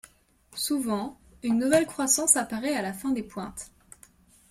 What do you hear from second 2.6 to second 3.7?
à la fin des pointes.